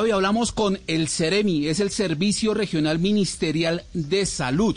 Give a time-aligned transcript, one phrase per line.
[0.00, 4.74] Fabio, hablamos con el CEREMI, es el Servicio Regional Ministerial de Salud,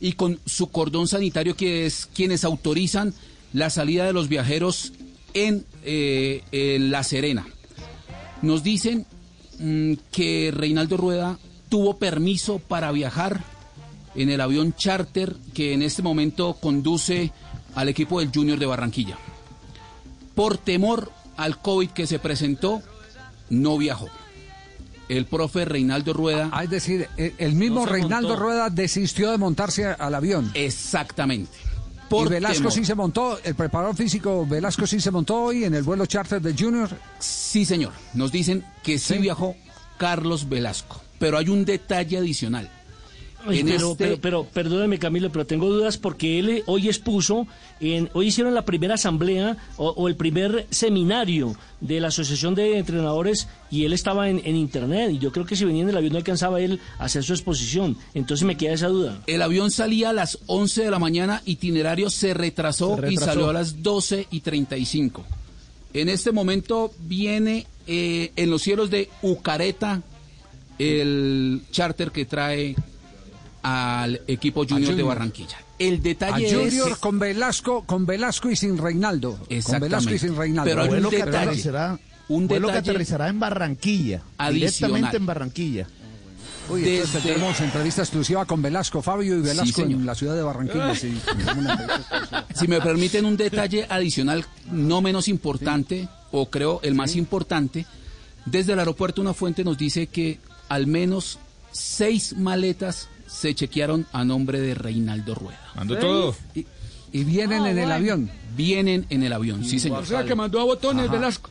[0.00, 3.14] y con su cordón sanitario, que es quienes autorizan
[3.52, 4.92] la salida de los viajeros
[5.34, 7.46] en, eh, La Serena.
[8.42, 9.06] Nos dicen
[9.60, 11.38] mm, que Reinaldo Rueda
[11.68, 13.44] tuvo permiso para viajar
[14.16, 17.30] en el avión charter que en este momento conduce
[17.76, 19.16] al equipo del Junior de Barranquilla.
[20.34, 22.82] Por temor al COVID que se presentó,
[23.48, 24.08] no viajó.
[25.08, 26.48] El profe Reinaldo Rueda.
[26.52, 28.42] Ah, es decir, el, el mismo No Reinaldo montó.
[28.42, 30.50] Rueda desistió de montarse al avión.
[30.54, 31.50] Exactamente.
[31.56, 32.72] y Por Velasco temor.
[32.72, 36.40] sí se montó, el preparador físico Velasco sí se montó hoy en el vuelo charter
[36.40, 36.88] de Junior.
[37.18, 37.92] Sí, señor.
[38.14, 39.18] Nos dicen que sí, Sí.
[39.20, 39.56] viajó
[39.98, 41.00] Carlos Velasco.
[41.18, 42.70] Pero hay un detalle adicional.
[43.52, 47.46] En pero, este- pero, pero, perdóneme Camilo, pero tengo dudas porque él eh, hoy expuso,
[47.80, 52.78] en, hoy hicieron la primera asamblea o, o el primer seminario de la Asociación de
[52.78, 55.96] Entrenadores y él estaba en, en internet y yo creo que si venía en el
[55.96, 57.96] avión no alcanzaba él a hacer su exposición.
[58.14, 59.20] Entonces me queda esa duda.
[59.26, 63.50] El avión salía a las 11 de la mañana, itinerario se retrasó, Se y salió
[63.50, 65.24] a las 12 y 35.
[65.94, 70.02] En este momento viene eh, en los cielos de Ucareta
[70.78, 72.74] el charter que trae
[73.68, 75.02] al equipo Junior, de.
[75.02, 75.58] Barranquilla.
[75.78, 76.96] El A detalle Junior es...
[76.98, 79.32] con Velasco, con Velasco y sin Reinaldo.
[79.38, 79.86] Con Exactamente.
[79.96, 80.70] Velasco y sin Reinaldo.
[80.70, 81.36] Pero hay un que detalle.
[81.38, 84.54] aterrizará, Un vuelo que detalle aterrizará en Barranquilla, adicional.
[84.54, 85.86] directamente en Barranquilla.
[86.68, 90.42] Uy, entonces desde- tenemos entrevista exclusiva con Velasco, Fabio y Velasco en la ciudad de
[90.42, 90.94] Barranquilla.
[90.94, 91.16] sí.
[92.54, 97.86] Si me permiten un detalle adicional, no menos importante, o creo el más importante,
[98.46, 101.38] desde el aeropuerto una fuente nos dice que al menos
[101.78, 105.60] seis maletas se chequearon a nombre de Reinaldo Rueda.
[105.74, 106.36] Mandó todo.
[106.54, 106.66] Y,
[107.12, 108.30] y vienen en el avión.
[108.56, 110.02] Vienen en el avión, sí señor.
[110.02, 111.50] O sea que mandó a botones Velasco.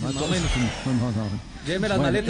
[0.00, 1.52] No, no, no.
[1.66, 2.28] Lléveme las maletas.